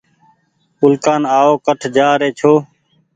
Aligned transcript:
اُولڪآن 0.81 1.21
آئو 1.37 1.53
ڪٺ 1.65 1.79
جآ 1.95 2.07
رهي 2.19 2.31
ڇو 2.39 2.51